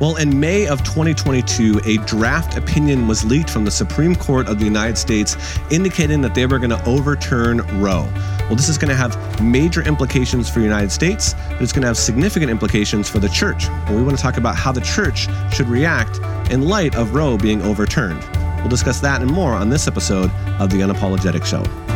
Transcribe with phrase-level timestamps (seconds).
[0.00, 4.58] Well, in May of 2022, a draft opinion was leaked from the Supreme Court of
[4.58, 5.36] the United States
[5.70, 8.10] indicating that they were going to overturn Roe.
[8.48, 11.82] Well, this is going to have major implications for the United States, but it's going
[11.82, 13.66] to have significant implications for the church.
[13.66, 16.16] And we want to talk about how the church should react
[16.50, 18.24] in light of Roe being overturned.
[18.60, 21.89] We'll discuss that and more on this episode of The Unapologetic Show.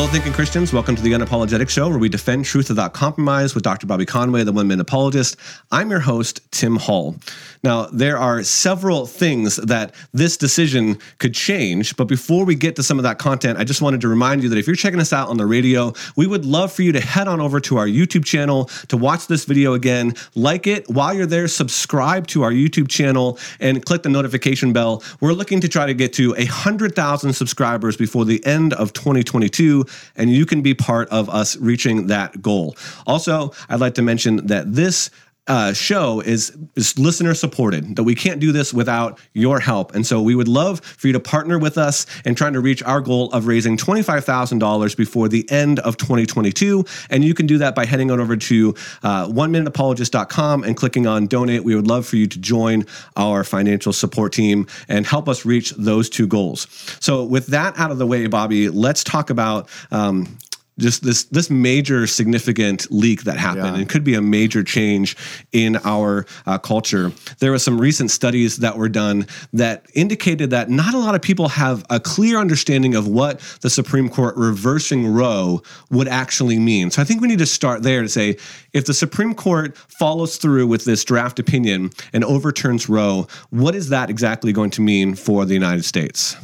[0.00, 0.72] Hello, thinking Christians.
[0.72, 3.86] Welcome to the Unapologetic Show, where we defend truth without compromise with Dr.
[3.86, 5.36] Bobby Conway, the one man apologist.
[5.70, 7.16] I'm your host, Tim Hall.
[7.62, 12.82] Now, there are several things that this decision could change, but before we get to
[12.82, 15.12] some of that content, I just wanted to remind you that if you're checking us
[15.12, 17.86] out on the radio, we would love for you to head on over to our
[17.86, 20.14] YouTube channel to watch this video again.
[20.34, 25.02] Like it while you're there, subscribe to our YouTube channel and click the notification bell.
[25.20, 29.84] We're looking to try to get to 100,000 subscribers before the end of 2022
[30.16, 32.76] and you can be part of us reaching that goal.
[33.06, 35.10] Also, I'd like to mention that this
[35.46, 37.96] uh, show is is listener supported.
[37.96, 41.12] That we can't do this without your help, and so we would love for you
[41.12, 44.58] to partner with us in trying to reach our goal of raising twenty five thousand
[44.58, 46.84] dollars before the end of 2022.
[47.08, 51.06] And you can do that by heading on over to uh, one minuteapologist.com and clicking
[51.06, 51.64] on donate.
[51.64, 55.70] We would love for you to join our financial support team and help us reach
[55.72, 56.66] those two goals.
[57.00, 60.38] So with that out of the way, Bobby, let's talk about um,
[60.80, 63.80] just this this major significant leak that happened yeah.
[63.80, 65.16] and could be a major change
[65.52, 67.12] in our uh, culture.
[67.38, 71.22] There were some recent studies that were done that indicated that not a lot of
[71.22, 76.90] people have a clear understanding of what the Supreme Court reversing Roe would actually mean.
[76.90, 78.36] So I think we need to start there to say
[78.72, 83.88] if the Supreme Court follows through with this draft opinion and overturns Roe, what is
[83.88, 86.36] that exactly going to mean for the United States?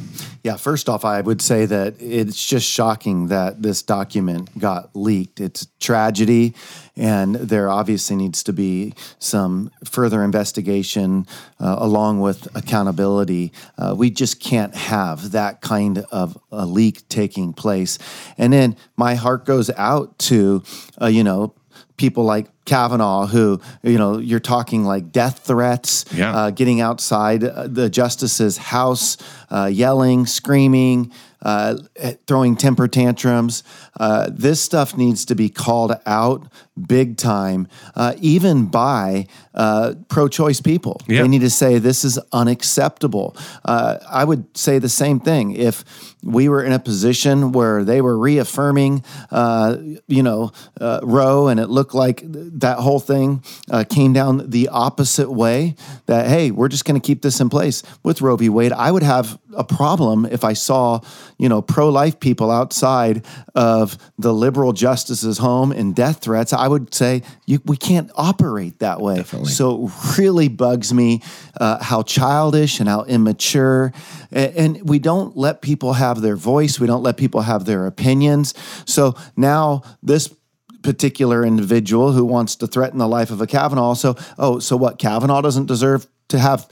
[0.43, 4.26] Yeah, first off, I would say that it's just shocking that this document
[4.57, 5.39] got leaked.
[5.39, 6.53] It's tragedy,
[6.95, 11.25] and there obviously needs to be some further investigation
[11.59, 13.51] uh, along with accountability.
[13.77, 17.97] Uh, we just can't have that kind of a leak taking place.
[18.37, 20.63] And then my heart goes out to,
[21.01, 21.53] uh, you know,
[21.97, 26.35] people like Kavanaugh, who you know you're talking like death threats, yeah.
[26.35, 29.17] uh, getting outside uh, the justice's house,
[29.49, 31.11] uh, yelling, screaming,
[31.41, 31.77] uh,
[32.25, 33.63] throwing temper tantrums.
[33.99, 40.27] Uh, this stuff needs to be called out big time, uh, even by uh, pro
[40.27, 41.01] choice people.
[41.07, 41.23] Yep.
[41.23, 43.35] They need to say this is unacceptable.
[43.65, 45.51] Uh, I would say the same thing.
[45.51, 45.83] If
[46.23, 49.77] we were in a position where they were reaffirming, uh,
[50.07, 53.43] you know, Roe, and it looked like that whole thing
[53.89, 57.83] came down the opposite way, that, hey, we're just going to keep this in place
[58.03, 58.49] with Roe v.
[58.49, 60.99] Wade, I would have a problem if I saw,
[61.37, 66.53] you know, pro life people outside of the liberal justice's home and death threats.
[66.53, 69.17] I would say you, we can't operate that way.
[69.17, 69.51] Definitely.
[69.51, 71.21] So really bugs me
[71.59, 73.93] uh, how childish and how immature,
[74.31, 76.79] and, and we don't let people have their voice.
[76.79, 78.53] We don't let people have their opinions.
[78.85, 80.33] So now this
[80.81, 83.93] particular individual who wants to threaten the life of a Kavanaugh.
[83.93, 84.97] So, oh, so what?
[84.97, 86.67] Kavanaugh doesn't deserve to have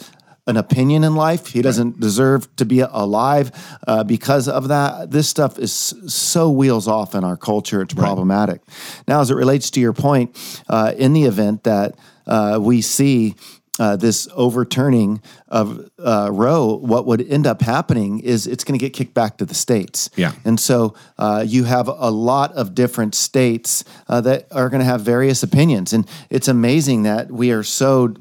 [0.47, 1.47] an opinion in life.
[1.47, 1.99] He doesn't right.
[1.99, 3.51] deserve to be alive
[3.87, 5.11] uh, because of that.
[5.11, 7.81] This stuff is so wheels off in our culture.
[7.81, 8.61] It's problematic.
[8.67, 9.03] Right.
[9.07, 10.37] Now, as it relates to your point,
[10.69, 11.95] uh, in the event that
[12.27, 13.35] uh, we see
[13.77, 18.83] uh, this overturning of uh, Roe, what would end up happening is it's going to
[18.83, 20.09] get kicked back to the states.
[20.15, 20.31] Yeah.
[20.45, 24.85] And so uh, you have a lot of different states uh, that are going to
[24.85, 25.91] have various opinions.
[25.91, 28.13] And it's amazing that we are so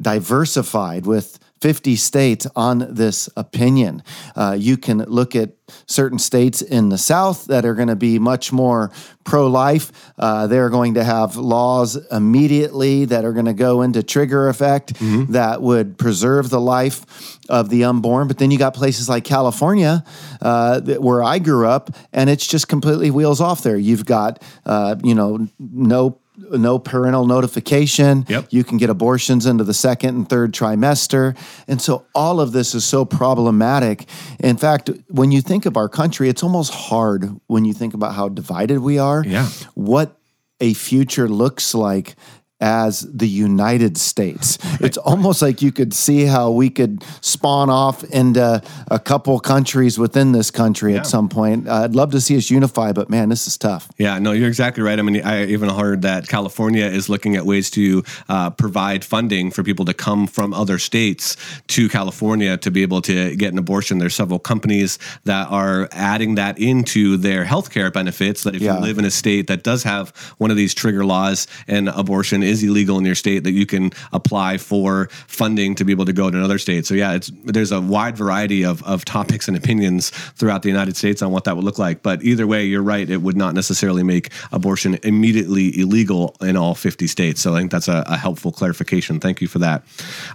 [0.00, 4.02] diversified with 50 states on this opinion.
[4.34, 5.50] Uh, you can look at
[5.86, 8.90] certain states in the South that are going to be much more
[9.24, 9.92] pro life.
[10.18, 14.94] Uh, they're going to have laws immediately that are going to go into trigger effect
[14.94, 15.32] mm-hmm.
[15.32, 18.26] that would preserve the life of the unborn.
[18.26, 20.04] But then you got places like California,
[20.40, 23.76] uh, where I grew up, and it's just completely wheels off there.
[23.76, 26.18] You've got, uh, you know, no
[26.50, 28.24] no parental notification.
[28.28, 28.48] Yep.
[28.50, 31.36] You can get abortions into the second and third trimester.
[31.68, 34.06] And so all of this is so problematic.
[34.38, 38.14] In fact, when you think of our country, it's almost hard when you think about
[38.14, 39.24] how divided we are.
[39.26, 39.48] Yeah.
[39.74, 40.16] What
[40.60, 42.14] a future looks like
[42.60, 44.58] as the United States.
[44.80, 49.98] It's almost like you could see how we could spawn off into a couple countries
[49.98, 51.00] within this country Yeah.
[51.00, 51.68] at some point.
[51.68, 53.88] Uh, I'd love to see us unify, but man, this is tough.
[53.98, 54.98] Yeah, no, you're exactly right.
[54.98, 59.50] I mean, I even heard that California is looking at ways to uh, provide funding
[59.50, 61.36] for people to come from other states
[61.68, 63.98] to California to be able to get an abortion.
[63.98, 68.44] There's several companies that are adding that into their healthcare benefits.
[68.44, 68.76] That if Yeah.
[68.76, 72.42] you live in a state that does have one of these trigger laws and abortion
[72.50, 76.12] is illegal in your state, that you can apply for funding to be able to
[76.12, 76.86] go to another state.
[76.86, 80.96] So yeah, it's there's a wide variety of of topics and opinions throughout the United
[80.96, 82.02] States on what that would look like.
[82.02, 83.08] But either way, you're right.
[83.08, 87.40] It would not necessarily make abortion immediately illegal in all 50 states.
[87.40, 89.20] So I think that's a, a helpful clarification.
[89.20, 89.82] Thank you for that.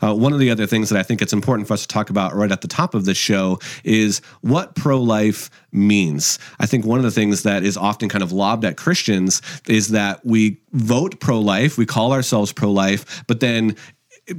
[0.01, 2.09] Uh, one of the other things that I think it's important for us to talk
[2.09, 6.39] about right at the top of this show is what pro life means.
[6.60, 9.89] I think one of the things that is often kind of lobbed at Christians is
[9.89, 13.75] that we vote pro life, we call ourselves pro life, but then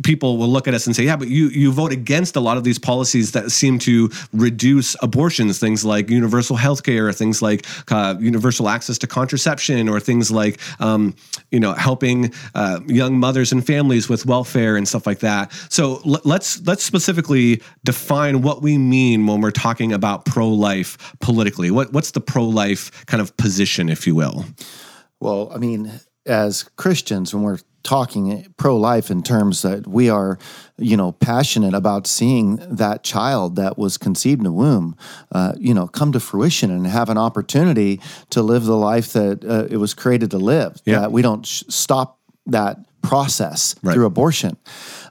[0.03, 2.57] people will look at us and say, "Yeah, but you you vote against a lot
[2.57, 7.67] of these policies that seem to reduce abortions, things like universal health care, things like
[7.91, 11.15] uh, universal access to contraception, or things like um,
[11.51, 16.01] you know helping uh, young mothers and families with welfare and stuff like that." So
[16.05, 21.71] l- let's let's specifically define what we mean when we're talking about pro life politically.
[21.71, 24.45] What what's the pro life kind of position, if you will?
[25.21, 25.93] Well, I mean,
[26.27, 30.39] as Christians, when we're talking pro life in terms that we are,
[30.77, 34.97] you know, passionate about seeing that child that was conceived in a womb,
[35.31, 38.01] uh, you know, come to fruition and have an opportunity
[38.31, 40.77] to live the life that uh, it was created to live.
[40.85, 41.01] Yeah.
[41.01, 43.95] That we don't sh- stop that process Right.
[43.95, 44.57] through abortion.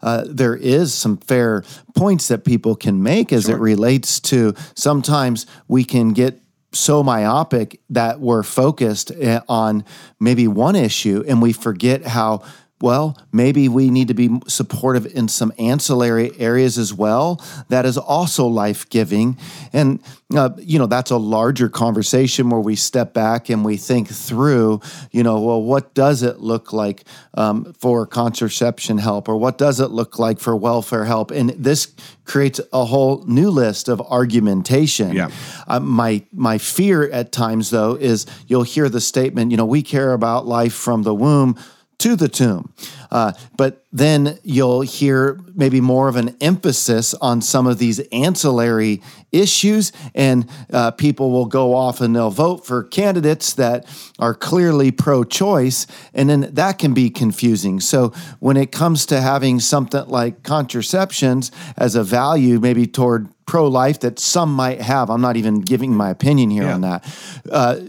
[0.01, 1.63] Uh, there is some fair
[1.95, 6.41] points that people can make as it relates to sometimes we can get
[6.73, 9.85] so myopic that we're focused eh, on
[10.19, 12.43] maybe one issue and we forget how
[12.81, 17.43] well maybe we need to be supportive in some ancillary areas as well.
[17.69, 19.37] That is also life-giving.
[19.73, 20.01] And
[20.35, 24.81] uh, you know that's a larger conversation where we step back and we think through
[25.11, 27.03] you know well what does it look like
[27.35, 29.29] um, for contraception help?
[29.29, 31.31] Or what does it look like for welfare help?
[31.31, 31.93] And this
[32.25, 35.13] creates a whole new list of argumentation.
[35.13, 35.29] Yeah.
[35.67, 39.81] uh, my my fear at times though is you'll hear the statement, you know, we
[39.83, 41.57] care about life from the womb
[41.97, 42.73] to the tomb,
[43.11, 49.01] uh, but then you'll hear maybe more of an emphasis on some of these ancillary
[49.31, 53.85] issues, and uh, people will go off and they'll vote for candidates that
[54.19, 57.79] are clearly pro-choice, and then that can be confusing.
[57.79, 58.09] So
[58.39, 63.99] when it comes to having something like contraceptions as a value, maybe toward pro life
[63.99, 65.09] that some might have.
[65.09, 67.03] I'm not even giving my opinion here on that.
[67.49, 67.79] Uh,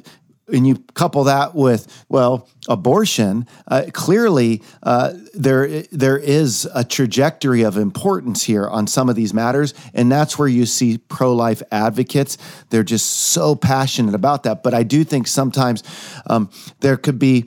[0.49, 7.63] and you couple that with well abortion uh, clearly uh, there there is a trajectory
[7.63, 9.75] of importance here on some of these matters.
[9.95, 12.39] And that's where you see pro-life advocates.
[12.71, 14.63] They're just so passionate about that.
[14.63, 15.83] But i do think sometimes
[16.27, 16.51] um,
[16.81, 17.47] there could be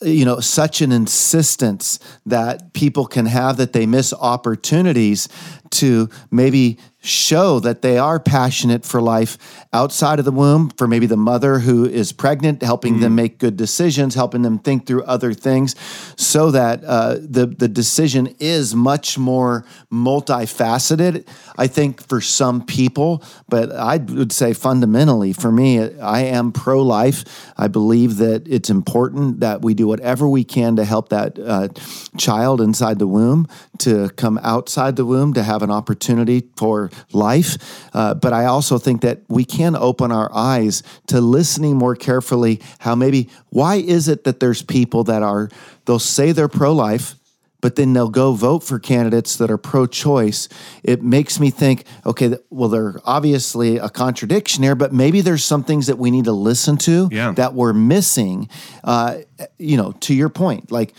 [0.00, 5.28] you know such an insistence that people can have that they miss opportunities
[5.70, 9.38] to maybe show that they are passionate for life
[9.72, 13.56] outside of the womb for maybe the mother who is pregnant helping them make good
[13.56, 15.76] decisions helping them think through other things
[16.16, 21.24] so that uh, the the decision is much more multifaceted
[21.56, 23.22] i think for some people.
[23.48, 27.24] But i would say fundamentally for me i am pro-life.
[27.56, 31.68] I believe that it's important that we do whatever we can to help that uh,
[32.16, 33.46] child inside the womb
[33.78, 37.88] to come outside the womb to have an opportunity for life.
[37.94, 42.60] Uh, but I also think that we can open our eyes to listening more carefully
[42.78, 45.48] how maybe why is it that there's people that are,
[45.84, 47.14] they'll say they're pro life,
[47.60, 50.48] but then they'll go vote for candidates that are pro choice.
[50.84, 55.64] It makes me think, okay, well, there's obviously a contradiction here, but maybe there's some
[55.64, 57.32] things that we need to listen to Yeah.
[57.32, 58.48] that we're missing.
[58.84, 59.18] Uh,
[59.58, 60.94] you know, to your point, like,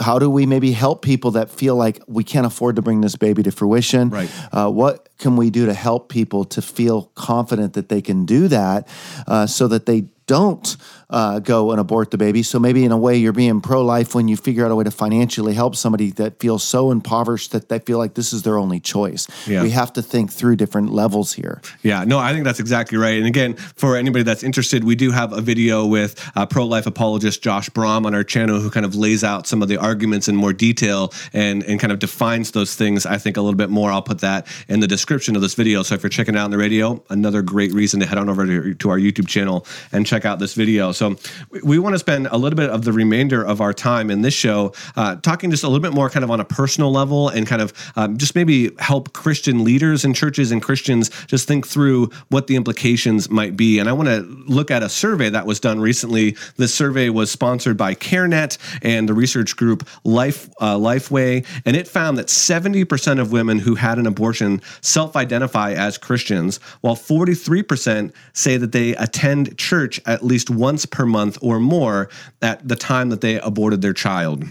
[0.00, 3.14] how do we maybe help people that feel like we can't afford to bring this
[3.16, 4.10] baby to fruition?
[4.10, 4.30] Right.
[4.52, 8.48] Uh, what can we do to help people to feel confident that they can do
[8.48, 8.88] that
[9.26, 10.76] uh, so that they don't
[11.10, 12.44] uh, go and abort the baby?
[12.44, 14.84] So maybe in a way you're being pro life when you figure out a way
[14.84, 18.56] to financially help somebody that feels so impoverished that they feel like this is their
[18.56, 19.26] only choice.
[19.48, 19.62] Yeah.
[19.62, 21.60] We have to think through different levels here.
[21.82, 23.18] Yeah, no, I think that's exactly right.
[23.18, 26.86] And again, for anybody that's interested, we do have a video with uh, pro life
[26.86, 30.28] apologist Josh Brahm on our channel who kind of lays out some of the arguments
[30.28, 33.70] in more detail and, and kind of defines those things, I think, a little bit
[33.70, 33.90] more.
[33.90, 35.82] I'll put that in the description of this video.
[35.82, 38.28] So if you're checking it out on the radio, another great reason to head on
[38.28, 40.90] over to, to our YouTube channel and check check out this video.
[40.90, 41.16] So
[41.62, 44.34] we, want to spend a little bit of the remainder of our time in this
[44.34, 47.46] show uh, talking just a little bit more kind of on a personal level and
[47.46, 52.10] kind of um, just maybe help Christian leaders and churches and Christians just think through
[52.30, 53.78] what the implications might be.
[53.78, 56.36] And I want to look at a survey that was done recently.
[56.56, 61.86] This survey was sponsored by CareNet and the research group Life uh, Lifeway, and it
[61.86, 68.56] found that 70% of women who had an abortion self-identify as Christians, while 43% say
[68.56, 72.08] that they attend church at least once per month or more
[72.42, 74.44] at the time that they aborted their child.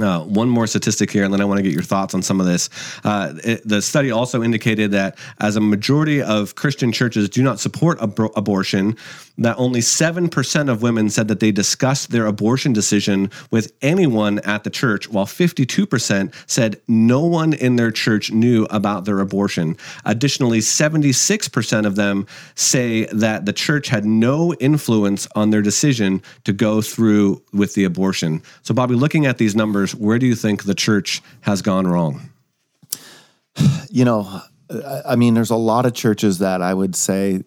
[0.00, 2.40] Uh, one more statistic here, and then I want to get your thoughts on some
[2.40, 2.70] of this.
[3.04, 7.58] Uh, it, the study also indicated that as a majority of Christian churches do not
[7.58, 8.96] support ab- abortion,
[9.38, 14.64] that only 7% of women said that they discussed their abortion decision with anyone at
[14.64, 19.76] the church, while 52% said no one in their church knew about their abortion.
[20.04, 22.26] Additionally, 76% of them
[22.56, 27.84] say that the church had no influence on their decision to go through with the
[27.84, 28.42] abortion.
[28.62, 32.30] So, Bobby, looking at these numbers, where do you think the church has gone wrong?
[33.90, 34.42] You know,
[35.06, 37.42] I mean, there's a lot of churches that I would say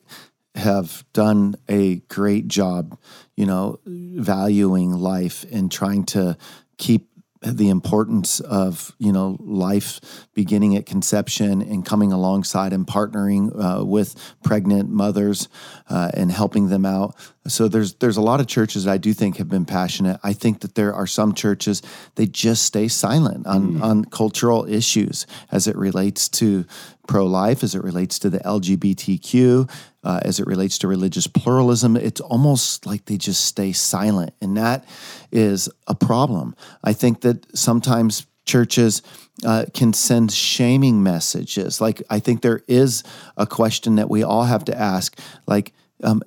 [0.56, 2.98] have done a great job,
[3.36, 6.38] you know, valuing life and trying to
[6.78, 7.08] keep
[7.44, 13.84] the importance of you know life beginning at conception and coming alongside and partnering uh,
[13.84, 15.50] with pregnant mothers
[15.92, 17.16] uh, and helping them out
[17.48, 20.62] so there's there's a lot of churches I do think have been passionate I think
[20.62, 21.82] that there are some churches
[22.16, 23.82] they just stay silent on mm.
[23.84, 26.66] on cultural issues as it relates to
[27.08, 29.70] pro life as it relates to the LGBTQ
[30.04, 31.96] uh, as it relates to religious pluralism.
[31.96, 34.34] It's almost like they just stay silent.
[34.42, 34.86] And that
[35.32, 36.56] is a problem.
[36.84, 39.02] I think that sometimes churches
[39.46, 41.80] uh, can send shaming messages.
[41.80, 43.04] Like, I think there is
[43.38, 45.18] a question that we all have to ask
[45.48, 46.22] like, um,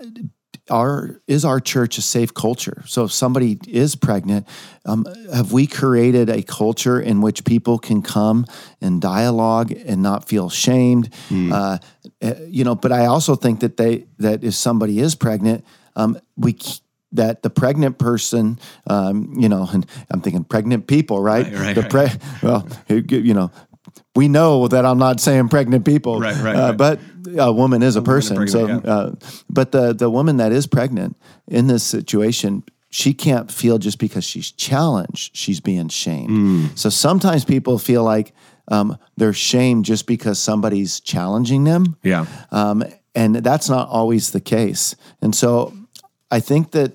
[0.70, 2.82] our is our church a safe culture?
[2.86, 4.46] So if somebody is pregnant,
[4.84, 8.46] um, have we created a culture in which people can come
[8.80, 11.10] and dialogue and not feel shamed?
[11.28, 11.52] Mm.
[11.52, 11.78] Uh,
[12.20, 15.64] eh, you know, but I also think that they that if somebody is pregnant,
[15.96, 16.56] um, we
[17.14, 21.46] that the pregnant person, um, you know, and I'm thinking pregnant people, right?
[21.46, 22.42] right, right the pre- right.
[22.42, 23.50] well, you know,
[24.16, 26.76] we know that I'm not saying pregnant people, right, right, uh, right.
[26.76, 27.00] but
[27.36, 28.36] a woman is a, a person.
[28.36, 28.94] Pregnant, so, yeah.
[28.94, 29.14] uh,
[29.50, 31.16] but the the woman that is pregnant
[31.48, 36.30] in this situation, she can't feel just because she's challenged, she's being shamed.
[36.30, 36.78] Mm.
[36.78, 38.32] So sometimes people feel like
[38.68, 41.96] um, they're shamed just because somebody's challenging them.
[42.02, 44.94] Yeah, um, and that's not always the case.
[45.20, 45.74] And so
[46.30, 46.92] I think that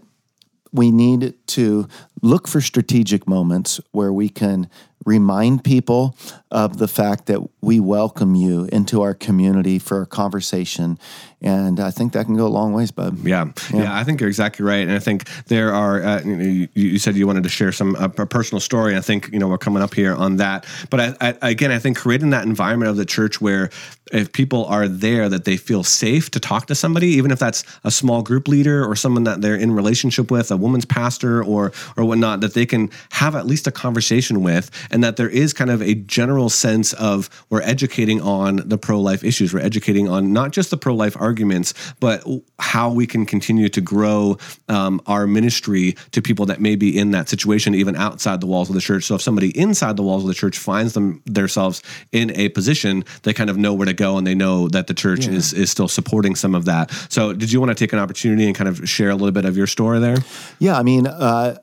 [0.72, 1.88] we need to
[2.22, 4.70] look for strategic moments where we can
[5.06, 6.16] remind people
[6.52, 10.98] of the fact that we welcome you into our community for a conversation.
[11.42, 13.20] And I think that can go a long ways, bud.
[13.26, 13.46] Yeah.
[13.72, 13.84] Yeah.
[13.84, 14.82] yeah I think you're exactly right.
[14.82, 18.10] And I think there are, uh, you, you, said you wanted to share some, uh,
[18.18, 18.98] a personal story.
[18.98, 20.66] I think, you know, we're coming up here on that.
[20.90, 23.70] But I, I, again, I think creating that environment of the church where
[24.12, 27.64] if people are there that they feel safe to talk to somebody, even if that's
[27.84, 31.72] a small group leader or someone that they're in relationship with, a woman's pastor or,
[31.96, 35.54] or whatnot, that they can have at least a conversation with and that there is
[35.54, 39.54] kind of a general sense of we're educating on the pro life issues.
[39.54, 42.26] We're educating on not just the pro life arguments, but
[42.60, 47.12] how we can continue to grow um, our ministry to people that may be in
[47.12, 49.04] that situation, even outside the walls of the church.
[49.06, 51.82] So if somebody inside the walls of the church finds them themselves
[52.12, 54.94] in a position, they kind of know where to go and they know that the
[54.94, 55.34] church yeah.
[55.34, 56.92] is is still supporting some of that.
[57.10, 59.46] So did you want to take an opportunity and kind of share a little bit
[59.46, 60.18] of your story there?
[60.60, 61.58] Yeah, I mean, uh,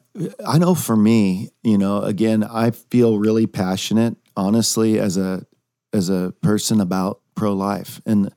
[0.46, 5.46] I know for me, you know, again, I feel really passionate, honestly, as a
[5.92, 8.32] as a person about pro life, and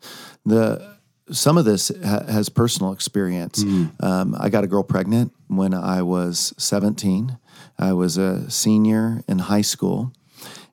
[0.46, 0.98] the
[1.32, 3.64] some of this ha- has personal experience.
[3.64, 4.04] Mm.
[4.04, 7.38] Um, I got a girl pregnant when I was 17.
[7.78, 10.12] I was a senior in high school,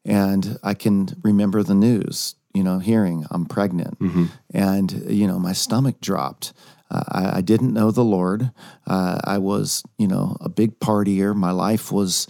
[0.05, 2.35] and I can remember the news.
[2.55, 4.27] You know, hearing I'm pregnant, mm-hmm.
[4.53, 6.53] and you know, my stomach dropped.
[6.91, 8.51] Uh, I, I, didn't know the Lord.
[8.87, 11.35] Uh, I was, you know, a big partier.
[11.35, 12.29] My life was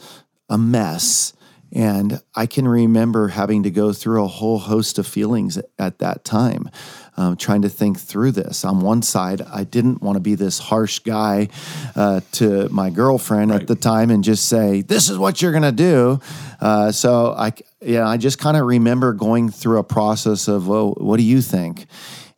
[0.48, 1.32] a mess.
[1.72, 5.98] And I can remember having to go through a whole host of feelings at, at
[5.98, 6.70] that time,
[7.16, 8.64] um, trying to think through this.
[8.64, 11.48] On one side, I didn't want to be this harsh guy
[11.96, 13.60] uh, to my girlfriend right.
[13.60, 16.20] at the time and just say, "This is what you're going to do."
[16.60, 20.92] Uh, so I, yeah, I just kind of remember going through a process of, "Well,
[20.92, 21.86] what do you think?"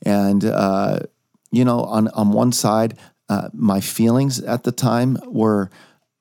[0.06, 1.00] And uh,
[1.50, 2.96] you know, on on one side,
[3.28, 5.70] uh, my feelings at the time were,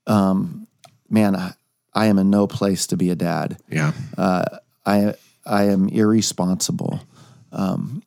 [0.05, 0.67] um,
[1.09, 1.53] man, I,
[1.93, 3.57] I, am in no place to be a dad.
[3.69, 4.45] Yeah, uh,
[4.85, 5.13] I
[5.45, 6.99] I am irresponsible.
[7.51, 8.03] Um,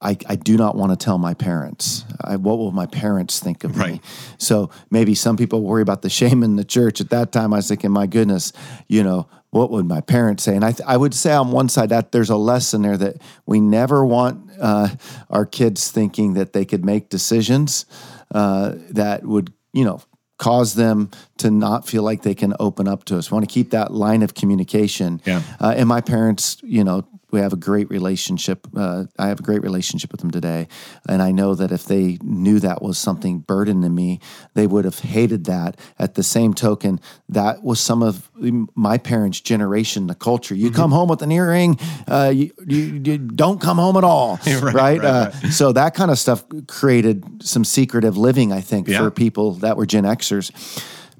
[0.00, 2.04] I, I do not want to tell my parents.
[2.20, 3.94] I, what will my parents think of Right.
[3.94, 4.00] me?
[4.38, 7.00] So maybe some people worry about the shame in the church.
[7.00, 8.52] At that time, I was thinking, my goodness,
[8.86, 10.54] you know, what would my parents say?
[10.54, 13.16] And I, th- I would say on one side that there's a lesson there that
[13.46, 14.88] we never want uh,
[15.30, 17.86] our kids thinking that they could make decisions
[18.34, 20.02] uh, that would, you know,
[20.38, 23.30] cause them to not feel like they can open up to us.
[23.30, 25.20] We want to keep that line of communication.
[25.24, 25.42] Yeah.
[25.60, 28.66] Uh, and my parents, you know, we have a great relationship.
[28.74, 30.68] Uh, I have a great relationship with them today,
[31.08, 34.20] and I know that if they knew that was something burdening me,
[34.54, 35.78] they would have hated that.
[35.98, 38.30] At the same token, that was some of
[38.74, 40.54] my parents' generation, the culture.
[40.54, 44.38] You come home with an earring, uh, you, you, you don't come home at all,
[44.62, 44.74] right?
[44.74, 48.98] right, uh, So that kind of stuff created some secretive living, I think, Yeah.
[48.98, 50.50] for people that were Gen Xers.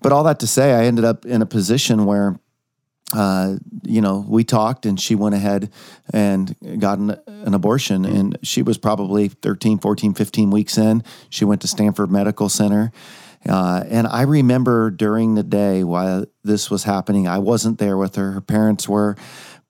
[0.00, 2.38] But all that to say, I ended up in a position where
[3.14, 5.70] uh, you know, we talked and she went ahead
[6.12, 8.04] and got an, an abortion.
[8.04, 11.02] And she was probably 13, 14, 15 weeks in.
[11.30, 12.92] She went to Stanford Medical Center.
[13.48, 18.16] Uh, and I remember during the day while this was happening, I wasn't there with
[18.16, 19.16] her, her parents were.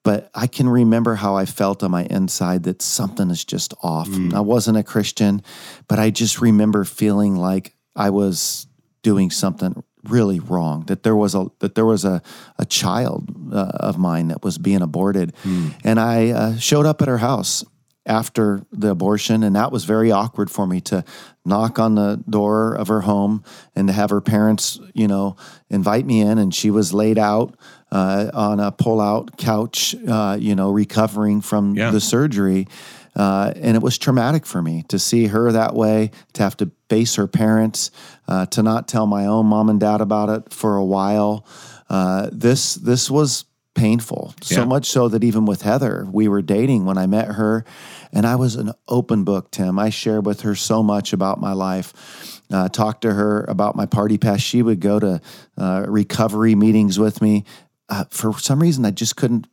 [0.05, 4.09] But I can remember how I felt on my inside that something is just off.
[4.35, 5.43] I wasn't a Christian,
[5.87, 8.67] but I just remember feeling like I was
[9.03, 12.23] doing something really wrong that there was a that there was a
[12.59, 15.33] a child uh, of mine that was being aborted.
[15.85, 17.65] And i uh, showed up at her house
[18.07, 21.05] after the abortion and that was very awkward for me to
[21.45, 23.45] knock on the door of her home
[23.77, 25.37] and to have her parents you know
[25.69, 26.39] invite me in.
[26.39, 27.55] And she was laid out
[27.93, 31.91] uh, on a pull-out couch uh, you know recovering from Yeah.
[31.91, 32.67] the surgery
[33.19, 36.71] uh, and it was traumatic for me to see her that way, to have to
[36.89, 37.91] face her parents,
[38.29, 41.45] uh, to not tell my own mom and dad about it for a while.
[41.91, 43.45] Uh, this this was
[43.75, 44.65] painful, so Yeah.
[44.65, 47.65] much so that even with Heather, we were dating when I met her,
[48.13, 49.51] and I was an open book.
[49.53, 52.41] Tim, I shared with her so much about my life.
[52.51, 54.43] Uh, talked to her about my party past.
[54.43, 55.21] She would go to
[55.57, 57.45] uh, recovery meetings with me.
[57.89, 59.47] Uh, for some reason, I just couldn't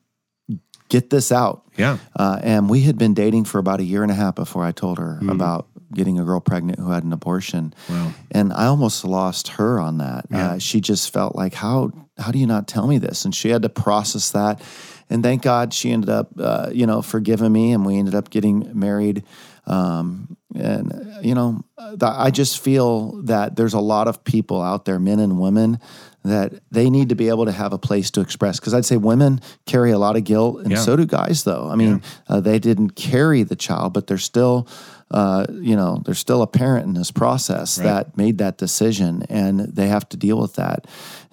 [0.89, 1.63] get this out.
[1.77, 1.98] Yeah.
[2.15, 4.72] Uh, and we had been dating for about a year and a half before I
[4.72, 7.74] told her about getting a girl pregnant who had an abortion.
[7.89, 8.13] Wow.
[8.32, 10.25] And I almost lost her on that.
[10.32, 13.25] Uh, she just felt like, how how do you not tell me this?
[13.25, 14.62] And she had to process that.
[15.10, 18.30] And thank God she ended up, uh, you know, forgiving me, and we ended up
[18.30, 19.24] getting married.
[19.67, 21.63] Um, and you know,
[22.01, 25.80] I just feel that there's a lot of people out there, men and women,
[26.23, 28.60] that they need to be able to have a place to express.
[28.60, 30.78] Because I'd say women carry a lot of guilt, and Yeah.
[30.78, 31.43] so do guys.
[31.43, 34.67] Though I mean, uh, they didn't carry the child, but they're still,
[35.12, 39.60] uh, you know, they're still a parent in this process that made that decision, and
[39.60, 40.86] they have to deal with that.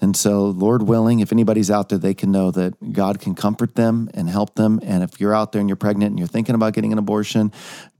[0.02, 3.76] And so, Lord willing, if anybody's out there, they can know that God can comfort
[3.76, 4.80] them and help them.
[4.82, 7.52] And if you're out there and you're pregnant and you're thinking about getting an abortion,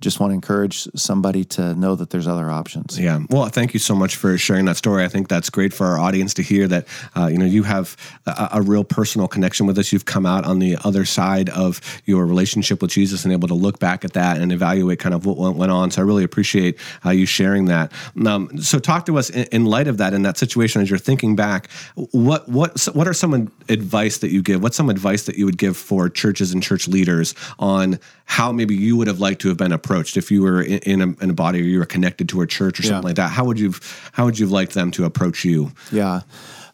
[0.02, 2.98] just want to encourage somebody to know that there's other options.
[2.98, 3.20] Yeah.
[3.30, 5.04] Well, thank you so much for sharing that story.
[5.04, 7.96] I think that's great for our audience to hear that, uh, you know, you have
[8.26, 9.92] a, a real personal connection with us.
[9.92, 13.54] You've come out on the other side of your relationship with Jesus and able to
[13.54, 15.92] look back at that and evaluate kind of what went, on.
[15.92, 17.92] So I really appreciate uh, you sharing that.
[18.26, 20.98] Um, so talk to us in, in light of that, in that situation, as you're
[20.98, 24.62] thinking back, what, what, what are some advice that you give?
[24.62, 28.74] What's some advice that you would give for churches and church leaders on how maybe
[28.74, 31.30] you would have liked to have been approached if you were in, in, a, in
[31.30, 33.06] a body or you were connected to a church or something Yeah.
[33.08, 33.28] like that?
[33.30, 33.74] How would you
[34.12, 35.72] how would you have liked them to approach you?
[35.90, 36.20] Yeah.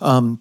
[0.00, 0.40] Um,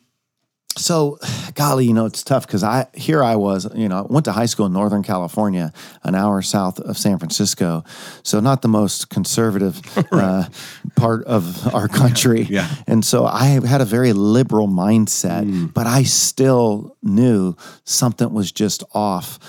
[0.78, 1.18] so,
[1.56, 4.32] golly, you know, it's tough because I here I was, you know, I went to
[4.32, 7.84] high school in Northern California, an hour south of San Francisco,
[8.24, 10.48] so not the most conservative uh,
[10.96, 12.44] part of our country.
[12.44, 12.70] Yeah.
[12.88, 18.84] and so I had a very liberal mindset, but I still knew something was just
[18.94, 19.40] off.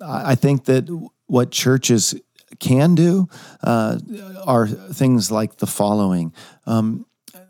[0.00, 0.88] I I think that
[1.26, 2.14] what churches
[2.58, 3.28] can do
[3.62, 3.98] uh,
[4.44, 6.32] are things like the following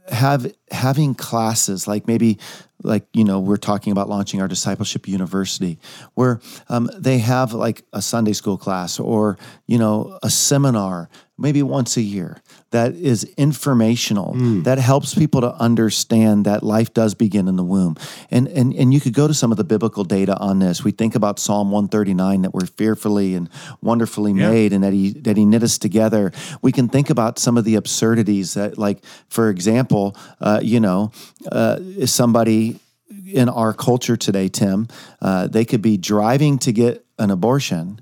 [0.09, 2.39] have having classes like maybe
[2.85, 5.79] like you know we're talking about launching our discipleship university
[6.15, 11.63] where um, they have like a sunday school class or you know a seminar maybe
[11.63, 14.35] once a year that is informational.
[14.63, 17.97] That helps people to understand that life does begin in the womb.
[18.31, 20.85] And, and and you could go to some of the biblical data on this.
[20.85, 23.49] We think about psalm 139 that we're fearfully and
[23.81, 26.33] wonderfully made and that he that he knit us together.
[26.63, 31.13] We can think about some of the absurdities that like for example uh, you know
[31.51, 32.79] uh, is somebody
[33.27, 34.89] in our culture today tim
[35.23, 38.01] uh, they could be driving to get an abortion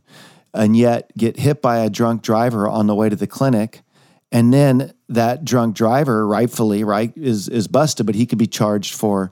[0.55, 3.83] and yet get hit by a drunk driver on the way to the clinic
[4.31, 8.95] and then that drunk driver rightfully right is is busted but he could be charged
[8.95, 9.31] for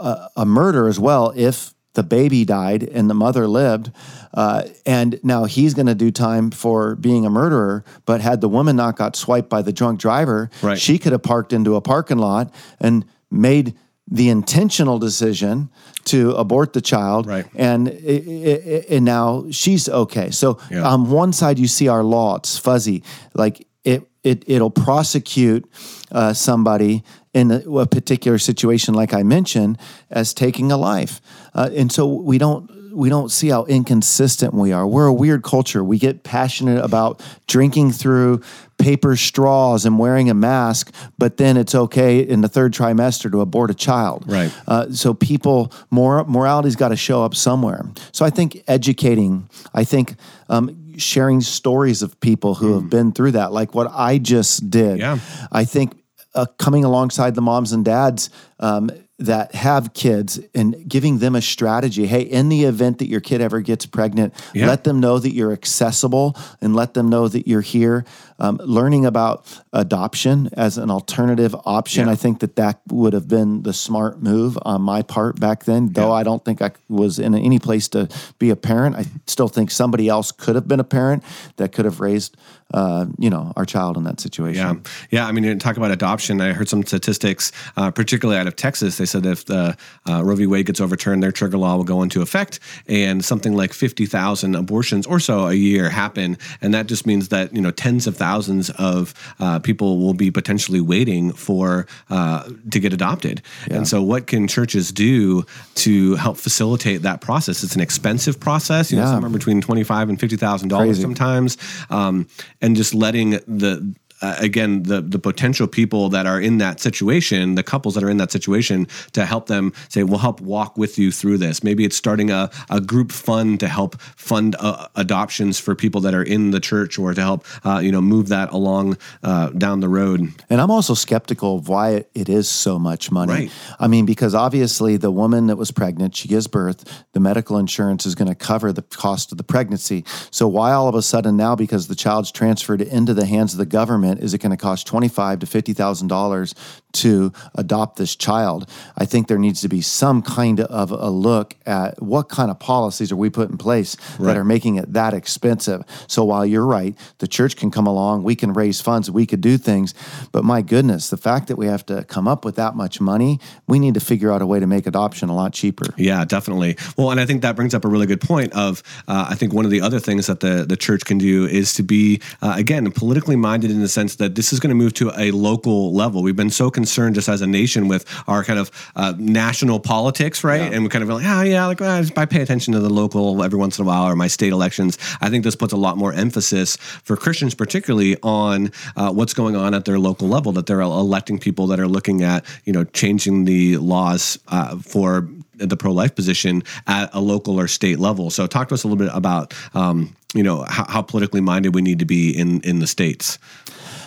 [0.00, 3.92] a, a murder as well if the baby died and the mother lived.
[4.32, 7.84] Uh, and now he's going to do time for being a murderer.
[8.04, 10.76] But had the woman not got swiped by the drunk driver, Right.
[10.76, 13.76] she could have parked into a parking lot and made
[14.10, 15.70] the intentional decision
[16.04, 17.26] to abort the child.
[17.26, 17.46] Right.
[17.54, 20.30] And, i- i- i- and now she's okay.
[20.30, 20.86] So Yeah.
[20.86, 23.02] on one side, you see our law, it's fuzzy.
[23.34, 25.64] Like it, it, it'll prosecute
[26.12, 29.78] uh, somebody in a, a particular situation, like I mentioned,
[30.10, 31.20] as taking a life.
[31.54, 34.86] Uh, and so we don't we don't see how inconsistent we are.
[34.86, 35.82] We're a weird culture.
[35.82, 38.40] We get passionate about drinking through
[38.84, 43.40] paper straws and wearing a mask, but then it's okay in the third trimester to
[43.40, 44.24] abort a child.
[44.26, 44.52] Right.
[44.68, 47.82] Uh, so people, mor- morality's got to show up somewhere.
[48.12, 50.16] So I think educating, I think
[50.50, 54.98] um, sharing stories of people who have been through that, like what I just did.
[54.98, 55.18] Yeah.
[55.50, 55.92] I think
[56.34, 58.28] uh, coming alongside the moms and dads
[58.60, 62.04] um, that have kids and giving them a strategy.
[62.06, 64.66] Hey, in the event that your kid ever gets pregnant, Yeah.
[64.66, 68.04] let them know that you're accessible and let them know that you're here.
[68.40, 72.12] Um, learning about adoption as an alternative option, Yeah.
[72.12, 75.92] I think that that would have been the smart move on my part back then.
[75.92, 78.08] Though I don't think I was in any place to
[78.40, 81.22] be a parent, I still think somebody else could have been a parent
[81.58, 82.36] that could have raised,
[82.72, 84.82] uh, you know, our child in that situation.
[84.82, 85.28] Yeah, yeah.
[85.28, 86.40] I mean, you talk about adoption.
[86.40, 88.98] I heard some statistics, uh, particularly out of Texas.
[88.98, 89.76] They said if the
[90.08, 90.46] uh, Roe v.
[90.48, 94.56] Wade gets overturned, their trigger law will go into effect, and something like fifty thousand
[94.56, 98.16] abortions or so a year happen, and that just means that you know tens of
[98.16, 98.23] thousands
[98.70, 103.42] of uh, people will be potentially waiting for uh, to get adopted.
[103.70, 105.44] And so, what can churches do
[105.76, 107.62] to help facilitate that process?
[107.62, 108.90] It's an expensive process.
[108.90, 111.56] You know, somewhere between twenty five and fifty thousand dollars sometimes,
[111.90, 112.26] um,
[112.60, 117.54] and just letting the uh, again the the potential people that are in that situation,
[117.60, 118.78] the couples that are in that situation,
[119.12, 122.42] to help them say, "We'll help walk with you through this." Maybe it's starting a,
[122.78, 123.92] a group fund to help
[124.30, 127.92] fund uh, adoptions for people that are in the church, or to help uh, you
[127.94, 130.20] know move that along uh, down the road.
[130.50, 133.32] And I'm also skeptical of why it- it is so much money.
[133.32, 133.50] Right.
[133.80, 138.06] I mean, because obviously the woman that was pregnant, she gives birth, the medical insurance
[138.06, 140.04] is going to cover the cost of the pregnancy.
[140.30, 143.58] So why all of a sudden now, because the child's transferred into the hands of
[143.58, 146.54] the government, is it going to cost twenty five to fifty thousand dollars
[146.94, 148.68] to adopt this child?
[148.96, 152.58] I think there needs to be some kind of a look at what kind of
[152.58, 155.82] policies are we put in place that are making it that expensive.
[156.06, 159.40] So while you're right, the church can come along, we can raise funds, we could
[159.40, 159.94] do things,
[160.32, 163.40] but my goodness, the fact that we have to come up with that much money,
[163.66, 165.86] we need to figure out a way to make adoption a lot cheaper.
[165.96, 166.76] Yeah, definitely.
[166.96, 168.52] Well, and I think that brings up a really good point.
[168.54, 171.46] Of uh, I think one of the other things that the the church can do
[171.46, 174.74] is to be uh, again politically minded in the sense that this is going to
[174.74, 176.22] move to a local level.
[176.22, 176.83] We've been so concerned
[177.14, 180.72] just as a nation with our kind of uh, national politics, right?
[180.72, 183.42] And we kind of like, oh yeah, like well, I pay attention to the local
[183.42, 184.98] every once in a while or my state elections.
[185.20, 189.56] I think this puts a lot more emphasis for Christians, particularly on uh, what's going
[189.56, 190.52] on at their local level.
[190.52, 195.28] That they're electing people that are looking at you know changing the laws uh, for
[195.56, 198.30] the pro-life position at a local or state level.
[198.30, 201.74] So talk to us a little bit about um, you know how, how politically minded
[201.74, 203.38] we need to be in in the states.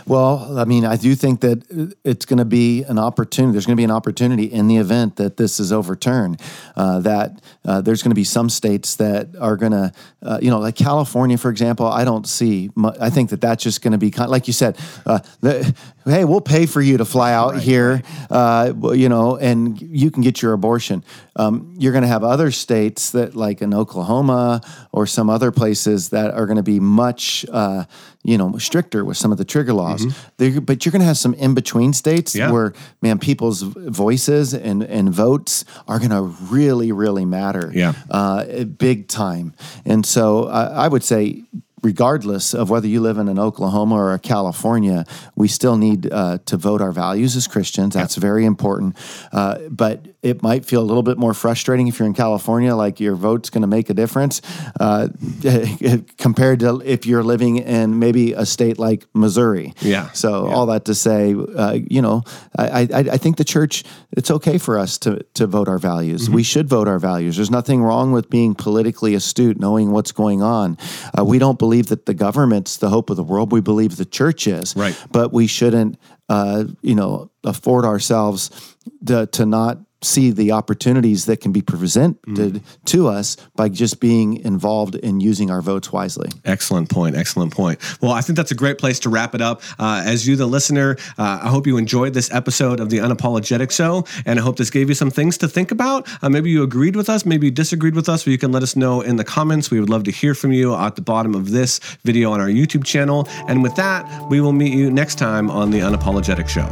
[0.07, 3.51] Well, I mean, I do think that it's going to be an opportunity.
[3.51, 6.41] There's going to be an opportunity in the event that this is overturned.
[6.77, 9.91] Uh, that uh, there's going to be some states that are going to,
[10.23, 11.85] uh, you know, like California, for example.
[11.85, 12.69] I don't see.
[12.75, 14.77] Mu- I think that that's just going to be kind, Of, like you said.
[15.05, 15.75] Uh, the,
[16.07, 20.23] hey, we'll pay for you to fly out here, uh, you know, and you can
[20.23, 21.03] get your abortion.
[21.35, 26.09] Um, you're going to have other states that, like in Oklahoma or some other places,
[26.09, 27.83] that are going to be much, uh,
[28.23, 30.05] you know, stricter with some of the trigger laws.
[30.37, 32.51] There- But you're going to have some in between states Yeah.
[32.51, 37.71] where, man, people's voices and, and votes are going to really, really matter.
[37.73, 37.93] Yeah.
[38.09, 39.53] Uh, big time.
[39.85, 41.43] And so uh, I would say,
[41.81, 46.39] regardless of whether you live in an Oklahoma or a California, we still need uh,
[46.45, 47.93] to vote our values as Christians.
[47.93, 48.97] That's very important.
[49.31, 52.99] Uh, but it might feel a little bit more frustrating if you're in California, like
[52.99, 54.41] your vote's going to make a difference,
[54.79, 55.07] uh,
[56.17, 59.73] compared to if you're living in maybe a state like Missouri.
[59.81, 60.11] Yeah.
[60.11, 60.53] So Yeah.
[60.55, 62.23] all that to say, uh, you know,
[62.57, 66.23] I, I, I think the church, it's okay for us to, to vote our values.
[66.25, 66.33] Mm-hmm.
[66.33, 67.35] We should vote our values.
[67.37, 70.77] There's nothing wrong with being politically astute, knowing what's going on.
[71.17, 73.51] Uh, we don't believe that the government's the hope of the world.
[73.51, 74.75] We believe the church is.
[74.75, 74.95] Right.
[75.11, 75.97] But we shouldn't,
[76.29, 82.17] uh, you know, afford ourselves to, to not see the opportunities that can be presented
[82.27, 82.61] Mm.
[82.85, 86.29] to us by just being involved in using our votes wisely.
[86.45, 87.15] Excellent point.
[87.15, 87.79] Excellent point.
[88.01, 89.61] Well, I think that's a great place to wrap it up.
[89.79, 93.71] Uh, as you, the listener, uh, I hope you enjoyed this episode of the Unapologetic
[93.71, 96.07] Show, and I hope this gave you some things to think about.
[96.21, 98.63] Uh, maybe you agreed with us, maybe you disagreed with us, but you can let
[98.63, 99.71] us know in the comments.
[99.71, 102.49] We would love to hear from you at the bottom of this video on our
[102.49, 103.27] YouTube channel.
[103.47, 106.67] And with that, we will meet you next time on the Unapologetic Show.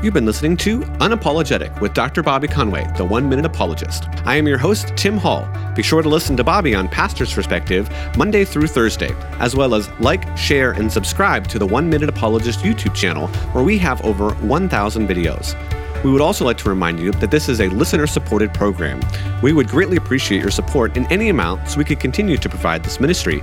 [0.00, 2.22] You've been listening to Unapologetic with Dr.
[2.22, 4.04] Bobby Conway, the one minute apologist.
[4.24, 5.48] I am your host, Tim Hall.
[5.74, 9.90] Be sure to listen to Bobby on Pastor's Perspective Monday through Thursday, as well as
[9.98, 14.34] like, share, and subscribe to the One Minute Apologist YouTube channel, where we have over
[14.34, 15.56] 1,000 videos.
[16.04, 19.00] We would also like to remind you that this is a listener supported program.
[19.42, 22.84] We would greatly appreciate your support in any amount so we could continue to provide
[22.84, 23.42] this ministry.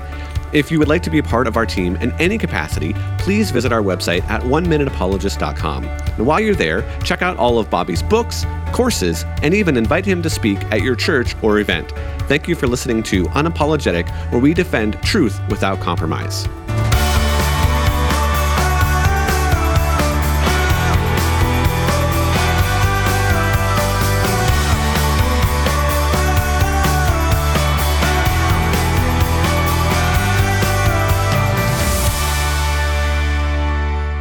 [0.53, 3.51] If you would like to be a part of our team in any capacity, please
[3.51, 5.85] visit our website at oneminuteapologist.com.
[5.85, 10.21] And while you're there, check out all of Bobby's books, courses, and even invite him
[10.21, 11.91] to speak at your church or event.
[12.27, 16.47] Thank you for listening to Unapologetic, where we defend truth without compromise.